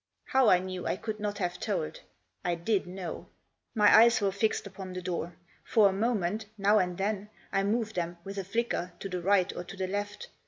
How 0.25 0.49
I 0.49 0.57
knew 0.57 0.87
I 0.87 0.95
could 0.95 1.19
not 1.19 1.37
have 1.37 1.59
told. 1.59 1.99
I 2.43 2.55
did 2.55 2.87
know. 2.87 3.27
My 3.75 3.95
eyes 3.95 4.19
were 4.19 4.31
fixed 4.31 4.65
upon 4.65 4.93
the 4.93 5.01
door. 5.03 5.35
For 5.63 5.89
a 5.89 5.93
moment, 5.93 6.47
now 6.57 6.79
and 6.79 6.97
then, 6.97 7.29
I 7.51 7.61
moved 7.61 7.97
them, 7.97 8.17
with 8.23 8.39
a 8.39 8.43
flicker, 8.43 8.93
to 8.99 9.07
the 9.07 9.21
right 9.21 9.55
or 9.55 9.63
to 9.63 9.77
the 9.77 9.85
left. 9.85 10.29